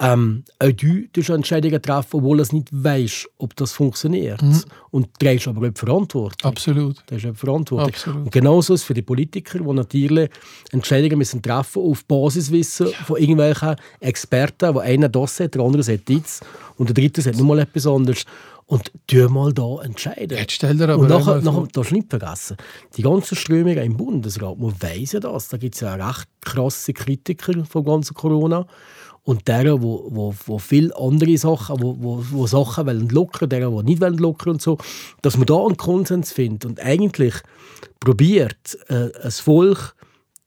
[0.00, 4.40] Ähm, auch du tust Entscheidungen treffen, obwohl du nicht weißt, ob das funktioniert.
[4.90, 6.50] Und trägst aber auch die Verantwortung.
[6.50, 7.02] Absolut.
[7.06, 7.88] Das ist eine Verantwortung.
[7.88, 8.24] Absolut.
[8.24, 10.30] Und genauso ist es für die Politiker, die natürlich
[10.70, 16.08] Entscheidungen müssen treffen auf Basiswissen von irgendwelchen Experten, wo einer das hat, der andere sagt
[16.08, 16.40] das
[16.76, 18.24] und der dritte sagt nochmal etwas anderes.
[18.66, 20.36] Und tu mal da entscheiden.
[20.36, 22.58] Jetzt stell dir aber und auch nachher, nachher darfst du nicht vergessen,
[22.98, 26.92] die ganzen Strömungen im Bundesrat, man weiss ja das, da gibt es ja recht krasse
[26.92, 28.66] Kritiker vom ganzen Corona.
[29.28, 33.76] Und deren, wo, wo, wo viele andere Sachen, wo, wo, wo Sachen wollen lockern, deren,
[33.76, 34.78] die nicht wollen lockern und so,
[35.20, 37.34] dass man da einen Konsens findet und eigentlich
[38.00, 39.94] probiert, äh, ein Volk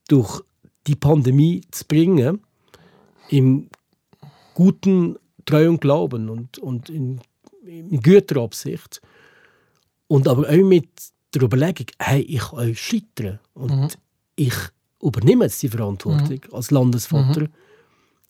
[0.08, 0.42] durch
[0.88, 2.42] die Pandemie zu bringen,
[3.30, 3.70] im
[4.56, 5.16] guten
[5.46, 7.22] Treu und Glauben und, und in,
[7.64, 9.00] in guter Absicht.
[10.08, 10.90] Und aber auch mit
[11.36, 14.00] der Überlegung, hey, ich kann euch scheitern und
[14.36, 14.56] ich
[15.04, 17.48] übernehme jetzt die Verantwortung als Landesvater.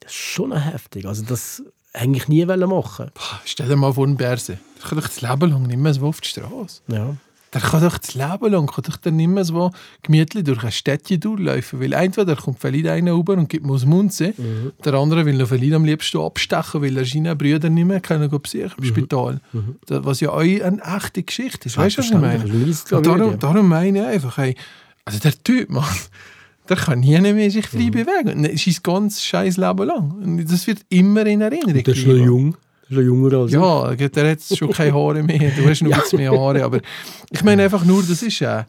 [0.02, 1.06] Das ist schon heftig.
[1.06, 3.12] Also das hätte ich nie machen.
[3.46, 4.60] Stell dir mal vor, ein Bärse.
[4.78, 6.82] Der kann doch das Leben lang nicht mehr so auf die Straße.
[6.88, 7.16] Ja.
[7.54, 9.72] Der kann doch das Leben lang kann doch dann nicht mehr so
[10.04, 11.82] gemütlich durch ein Städtchen durchlaufen.
[11.82, 15.26] Weil entweder kommt vielleicht einer rüber und gibt mir aus dem Mund sehen, der andere
[15.26, 18.84] will noch vielleicht am liebsten abstechen, weil er seine Brüder nicht mehr gehen besuchen im
[18.86, 19.42] Spital.
[19.86, 21.78] Das, was ja auch eine echte Geschichte ist.
[21.78, 22.46] Weißt du, was ich meine?
[22.46, 24.56] Das darum, darum meine ich einfach, hey,
[25.04, 25.84] also der Typ, Mann,
[26.72, 27.78] der kann nie mehr sich Mhm.
[27.78, 28.44] frei bewegen.
[28.44, 30.12] Das ist sein ganzes scheiß Leben lang.
[30.12, 32.52] Und das wird immer in Erinnerung Das ist noch jung.
[32.54, 33.60] Das ist noch jünger als ich.
[33.60, 35.52] Ja, der hat schon keine Haare mehr.
[35.58, 36.64] Du hast noch ein bisschen mehr Haare.
[36.64, 36.80] Aber
[37.30, 38.66] ich meine einfach nur, das ist ja,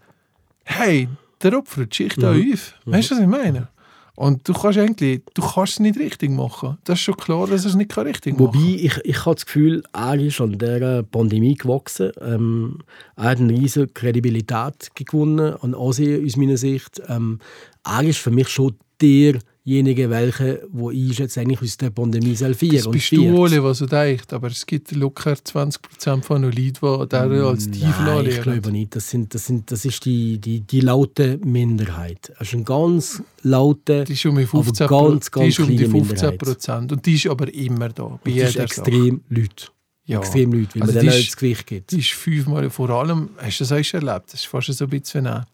[0.64, 1.08] hey,
[1.42, 2.74] der opfert die Schicht auch auf.
[2.86, 3.68] Weißt du, was ich meine?
[4.14, 6.76] Und du kannst eigentlich, du kannst es nicht richtig machen.
[6.84, 9.82] Das ist schon klar, dass es nicht richtig machen Wobei, ich, ich habe das Gefühl,
[9.94, 12.12] er ist an dieser Pandemie gewachsen.
[12.20, 12.78] Ähm,
[13.16, 17.00] er hat eine riesige Kredibilität gewonnen an Asien, aus meiner Sicht.
[17.08, 17.38] Ähm,
[17.84, 22.76] er ist für mich schon derjenige, welcher, wo ich jetzt eigentlich aus der Pandemie selfiere.
[22.76, 24.26] Das bist du, Ole, was du denkst.
[24.32, 28.70] Aber es gibt locker 20% von den Leuten, die der als Teufel Nein, ich glaube
[28.72, 28.94] nicht.
[28.96, 32.32] Das, sind, das, sind, das ist die, die, die laute Minderheit.
[32.38, 35.58] Das ist eine ganz laute, Die ist um die 15 aber ganz, die ist ganz
[35.58, 36.38] um die kleine 15 Minderheit.
[36.38, 36.92] Prozent.
[36.92, 38.20] Und die ist aber immer da.
[38.22, 38.62] Bei ist jeder Sache.
[38.62, 39.66] extrem Leute.
[40.04, 40.18] Ja.
[40.18, 41.90] Extrem Leute, weil Also man auch ist- das Gewicht gibt.
[41.92, 44.32] Die ist fünfmal, vor allem, hast du das auch schon erlebt?
[44.32, 45.44] Das ist fast so ein bisschen eine,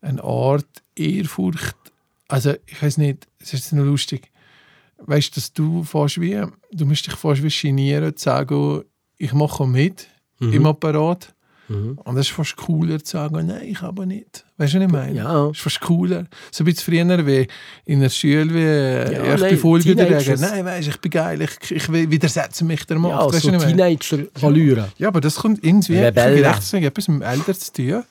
[0.00, 1.76] eine Art Ehrfurcht.
[2.28, 4.30] Also, ich weiß nicht, es ist noch lustig.
[4.98, 6.40] Weißt du, dass du fast wie,
[6.72, 8.82] du musst dich fast wie genieren, zu sagen,
[9.18, 10.08] ich mache mit
[10.40, 10.52] Mhm.
[10.52, 11.32] im Apparat.
[11.68, 14.44] Und das ist fast cooler zu sagen, nein, ich aber nicht.
[14.58, 15.16] Weißt du, was ich meine?
[15.16, 15.46] Ja.
[15.48, 16.26] Das ist fast cooler.
[16.50, 17.46] So ein bisschen früher wie
[17.86, 20.40] in der Schule, wie äh, Ja, erste nein, Folge Teenagers.
[20.40, 23.12] Nein, weißt, ich bin geil, ich, ich widersetze mich der Macht.
[23.12, 23.62] Ja, weißt so ich?
[23.62, 24.92] Teenager-Allüren.
[24.98, 28.02] Ja, aber das kommt irgendwie gerecht zu sagen, etwas mit dem Alter zu tun.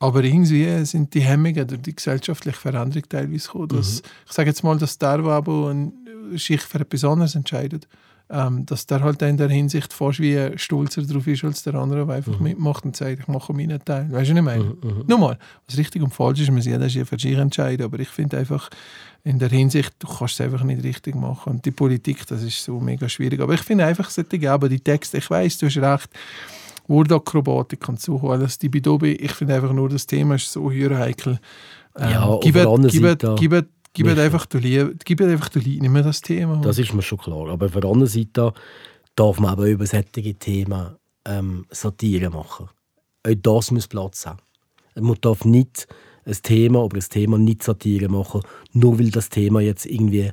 [0.00, 3.68] Aber irgendwie sind die Hemmungen durch die gesellschaftliche Veränderung teilweise gekommen.
[3.68, 5.92] Dass, Ich sage jetzt mal, dass der, der ein-
[6.36, 7.86] sich für etwas anderes entscheidet,
[8.32, 12.06] ähm, dass der halt in der Hinsicht fast wie stolzer drauf ist als der andere,
[12.06, 14.04] der einfach mitmacht und sagt, ich mache meinen Teil.
[14.10, 14.76] Weißt du, was ich meine?
[15.08, 15.36] Nochmal,
[15.66, 17.84] was richtig und falsch ist, muss jeder für sich entscheiden.
[17.84, 18.70] Aber ich finde einfach,
[19.24, 21.54] in der Hinsicht, du kannst es einfach nicht richtig machen.
[21.54, 23.40] Und die Politik, das ist so mega schwierig.
[23.40, 26.08] Aber ich finde einfach, es sollte aber die Texte, ich weiß, du hast recht,
[26.90, 30.98] Wordakrobatik und so alles, die Bidobi, ich finde einfach nur, das Thema ist so höher
[30.98, 31.38] heikel.
[31.96, 33.52] Ähm, Ja, auf gib der anderen gib, Seite gib,
[33.92, 34.24] gib Michael.
[34.24, 36.60] einfach Liebe, du Liebe, nicht mehr das Thema.
[36.62, 37.48] Das ist mir schon klar.
[37.48, 38.52] Aber auf der anderen Seite
[39.14, 42.68] darf man aber über solche Themen ähm, Satire machen.
[43.26, 44.40] Auch das muss Platz haben.
[44.94, 45.86] Man darf nicht
[46.26, 50.32] ein Thema oder ein Thema nicht Satire machen, nur weil das Thema jetzt irgendwie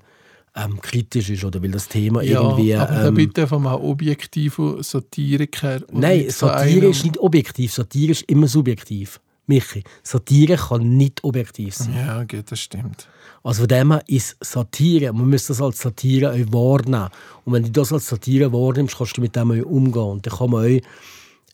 [0.58, 2.76] ähm, kritisch ist oder weil das Thema ja, irgendwie...
[2.76, 5.82] aber da ähm, bitte von einem objektiven Satiriker.
[5.92, 7.74] Nein, Satire einem- ist nicht objektiv.
[7.74, 9.20] Satire ist immer subjektiv.
[9.50, 11.96] Michi, Satire kann nicht objektiv sein.
[11.96, 13.08] Ja, okay, das stimmt.
[13.44, 17.10] Also von dem her ist Satire, man muss das als Satire auch wahrnehmen.
[17.46, 20.02] Und wenn du das als Satire wahrnimmst, kannst du mit dem auch umgehen.
[20.02, 20.82] Und dann kann man auch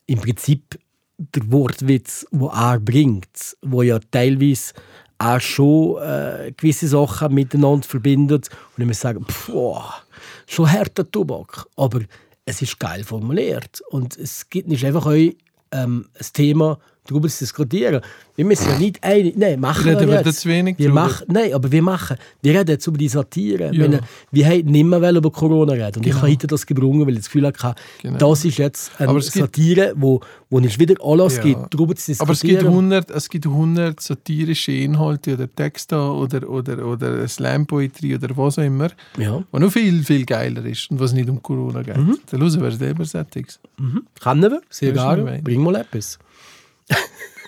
[0.08, 0.80] im Prinzip
[1.20, 4.74] der Wortwitz, den er bringt, wo ja teilweise
[5.24, 8.50] auch schon äh, gewisse Sachen miteinander verbindet.
[8.76, 9.94] Und ich muss sagen, boah,
[10.48, 11.66] schon harter Tobak.
[11.76, 12.02] Aber
[12.46, 13.82] es ist geil formuliert.
[13.90, 15.36] Und es gibt nicht einfach auch ähm,
[15.72, 18.02] ein Thema darüber zu diskutieren.
[18.36, 20.46] Wir müssen ja nicht einig, nein, machen Reden wir jetzt.
[20.48, 23.72] wenig wir machen, nein, aber wir machen, wir reden jetzt über die Satire.
[23.74, 23.84] Ja.
[23.84, 24.00] Wenn,
[24.32, 27.20] wir haben nicht mehr über Corona reden und ich habe heute das gebrungen, weil ich
[27.20, 28.18] das Gefühl hatte, Genau.
[28.18, 31.44] das ist jetzt eine es gibt- Satire, wo, wo es wieder Anlass Ja.
[31.44, 32.74] gibt, darüber zu Aber es gibt, diskutieren.
[32.74, 38.64] 100, es gibt 100 satirische Inhalte oder Texte oder, oder, oder Slam-Poetry oder was auch
[38.64, 41.98] immer, ja, was noch viel, viel geiler ist und was nicht um Corona geht.
[41.98, 42.18] Mhm.
[42.32, 43.60] Dann hören wir selber Sättiges.
[44.20, 45.40] kennen wir, sehr gerne.
[45.44, 46.18] Bring mal etwas.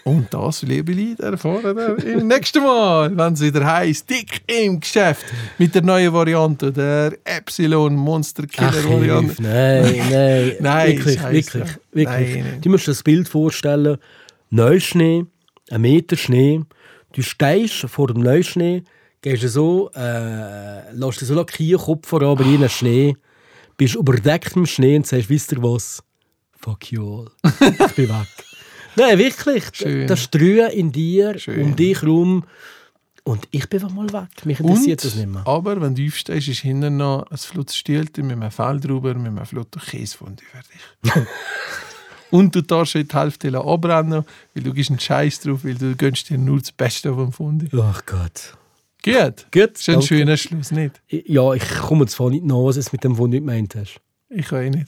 [0.08, 4.80] Und das, liebe Leute, erfahren wir im nächsten Mal, wenn es wieder heisst, dick im
[4.80, 5.26] Geschäft
[5.58, 9.42] mit der neuen Variante, der Epsilon Monster Killer Variante.
[9.42, 12.44] Nein, nein, Nein, wirklich, wirklich, wirklich.
[12.44, 12.62] Nein.
[12.62, 13.98] Du musst dir das Bild vorstellen,
[14.52, 15.26] Neuschnee,
[15.72, 16.62] ein Meter Schnee,
[17.14, 18.84] du stehst vor dem Neuschnee,
[19.22, 23.18] gehst so, äh, lässt dir so lackieren, Kopf voran in den Schnee,
[23.76, 26.04] bist überdeckt mit Schnee und sagst, wisst ihr was?
[26.60, 27.32] Fuck you all.
[27.60, 28.28] Ich bin weg.
[28.96, 29.64] Nein, wirklich.
[29.74, 30.08] Schön.
[30.08, 31.62] Das Strühen in dir, Schön.
[31.62, 32.44] um dich herum.
[33.24, 34.46] Und ich bin mal weg.
[34.46, 35.42] Mich interessiert das nicht mehr.
[35.48, 39.26] aber wenn du aufstehst, ist hinten noch ein Flutz Stielchen mit einem Fell drüber, mit
[39.28, 41.28] einem flotten Käsefondue fertig.
[42.32, 46.30] Und du darfst die Hälfte abbrennen, weil du gibst einen Scheiß drauf, weil du gönnst
[46.30, 47.70] dir nur das Beste vom Fondue.
[47.82, 48.56] Ach Gott.
[49.04, 49.46] Gut.
[49.52, 50.08] Gut, Das ist ein danke.
[50.08, 51.02] schöner Schluss, nicht?
[51.10, 54.00] Ja, ich komme zwar nicht nach, was es mit dem, du nicht gemeint hast.
[54.30, 54.88] Ich kann eh nicht.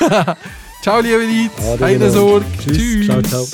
[0.82, 1.78] ciao, liebe Leute.
[1.78, 2.10] Keine.
[2.10, 2.46] Sorge.
[2.62, 3.06] Tschüss.
[3.06, 3.46] Ciao, ciao.